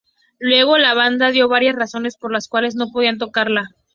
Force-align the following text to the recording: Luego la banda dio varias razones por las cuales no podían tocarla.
Luego 0.39 0.79
la 0.79 0.95
banda 0.95 1.29
dio 1.29 1.47
varias 1.47 1.75
razones 1.75 2.17
por 2.17 2.31
las 2.31 2.47
cuales 2.47 2.73
no 2.73 2.89
podían 2.91 3.19
tocarla. 3.19 3.69